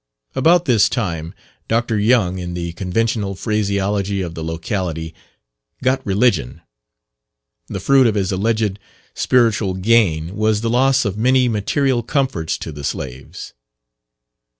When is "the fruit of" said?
7.67-8.15